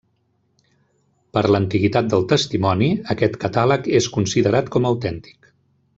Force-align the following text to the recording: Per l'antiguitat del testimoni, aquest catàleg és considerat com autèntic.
Per 1.37 1.43
l'antiguitat 1.55 2.09
del 2.13 2.25
testimoni, 2.33 2.89
aquest 3.15 3.37
catàleg 3.47 3.91
és 4.01 4.09
considerat 4.19 4.77
com 4.77 4.93
autèntic. 4.95 5.55